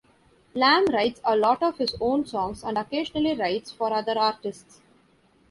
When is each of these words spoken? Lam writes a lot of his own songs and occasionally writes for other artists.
Lam 0.55 0.87
writes 0.87 1.21
a 1.23 1.35
lot 1.37 1.61
of 1.61 1.77
his 1.77 1.95
own 2.01 2.25
songs 2.25 2.63
and 2.63 2.75
occasionally 2.75 3.35
writes 3.35 3.71
for 3.71 3.93
other 3.93 4.17
artists. 4.17 4.81